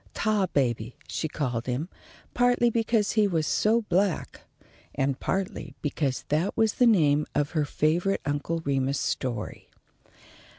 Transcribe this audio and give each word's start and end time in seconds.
"Tarbaby" 0.15 0.95
she 1.07 1.27
called 1.27 1.67
him, 1.67 1.87
partly 2.33 2.71
because 2.71 3.11
he 3.11 3.27
was 3.27 3.45
so 3.45 3.83
black, 3.83 4.41
and 4.95 5.19
partly 5.19 5.75
because 5.83 6.23
that 6.29 6.57
was 6.57 6.73
the 6.73 6.87
name 6.87 7.27
of 7.35 7.51
her 7.51 7.65
favourite 7.65 8.21
Uncle 8.25 8.61
Remus 8.65 8.99
story. 8.99 9.69